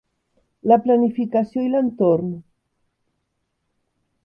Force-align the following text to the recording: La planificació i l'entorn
La 0.71 0.77
planificació 0.85 1.67
i 1.67 1.69
l'entorn 1.75 2.33